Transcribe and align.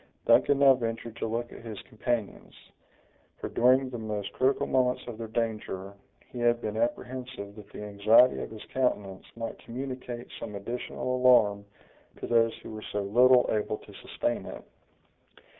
Duncan 0.25 0.57
now 0.57 0.73
ventured 0.73 1.15
to 1.17 1.27
look 1.27 1.53
at 1.53 1.61
his 1.61 1.79
companions; 1.83 2.55
for, 3.37 3.49
during 3.49 3.91
the 3.91 3.99
most 3.99 4.33
critical 4.33 4.65
moments 4.65 5.03
of 5.05 5.19
their 5.19 5.27
danger, 5.27 5.93
he 6.31 6.39
had 6.39 6.59
been 6.59 6.75
apprehensive 6.75 7.53
that 7.55 7.71
the 7.71 7.83
anxiety 7.83 8.41
of 8.41 8.49
his 8.49 8.65
countenance 8.73 9.27
might 9.35 9.59
communicate 9.59 10.27
some 10.39 10.55
additional 10.55 11.17
alarm 11.17 11.65
to 12.17 12.25
those 12.25 12.55
who 12.63 12.71
were 12.71 12.81
so 12.91 13.03
little 13.03 13.47
able 13.51 13.77
to 13.77 13.93
sustain 13.93 14.47
it. 14.47 14.63